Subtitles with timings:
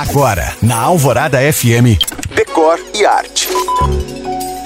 [0.00, 2.00] Agora, na Alvorada FM,
[2.34, 3.46] Decor e Arte.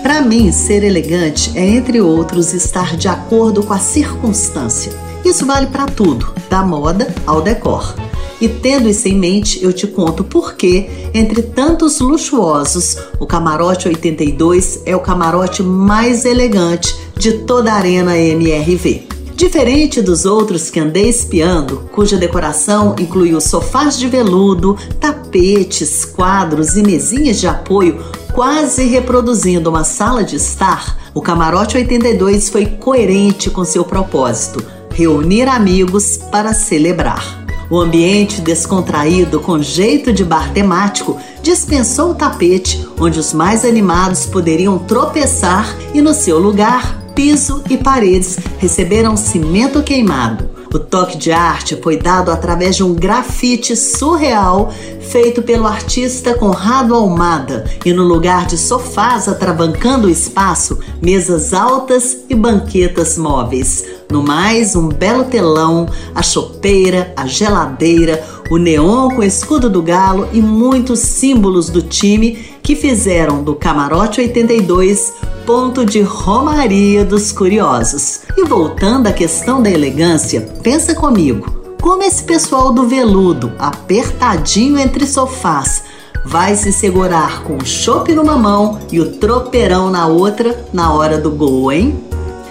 [0.00, 4.92] Para mim, ser elegante é, entre outros, estar de acordo com a circunstância.
[5.24, 7.96] Isso vale para tudo, da moda ao decor.
[8.40, 13.88] E tendo isso em mente, eu te conto por que, entre tantos luxuosos, o Camarote
[13.88, 19.13] 82 é o camarote mais elegante de toda a Arena MRV.
[19.36, 26.82] Diferente dos outros que andei espiando, cuja decoração incluiu sofás de veludo, tapetes, quadros e
[26.82, 28.00] mesinhas de apoio,
[28.32, 35.48] quase reproduzindo uma sala de estar, o Camarote 82 foi coerente com seu propósito: reunir
[35.48, 37.44] amigos para celebrar.
[37.68, 44.26] O ambiente descontraído, com jeito de bar temático, dispensou o tapete, onde os mais animados
[44.26, 50.54] poderiam tropeçar e, no seu lugar, piso e paredes receberam cimento queimado.
[50.74, 56.96] O toque de arte foi dado através de um grafite surreal feito pelo artista Conrado
[56.96, 63.84] Almada e no lugar de sofás atravancando o espaço, mesas altas e banquetas móveis.
[64.10, 69.80] No mais, um belo telão, a chopeira, a geladeira, o neon com o escudo do
[69.80, 72.32] galo e muitos símbolos do time
[72.64, 75.12] que fizeram do Camarote 82
[75.46, 78.20] ponto de romaria dos curiosos.
[78.36, 81.76] E voltando à questão da elegância, pensa comigo.
[81.80, 85.84] Como esse pessoal do veludo, apertadinho entre sofás,
[86.24, 91.18] vai se segurar com o chope numa mão e o tropeirão na outra na hora
[91.18, 92.02] do gol, hein?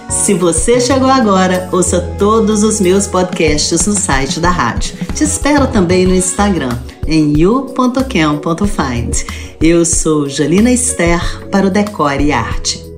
[0.09, 4.95] Se você chegou agora, ouça todos os meus podcasts no site da rádio.
[5.15, 9.25] Te espero também no Instagram, em you.cam.find.
[9.61, 12.92] Eu sou Janina Esther para o Decore e Arte.